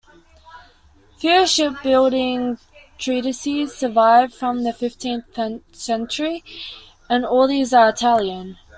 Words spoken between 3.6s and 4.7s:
survive from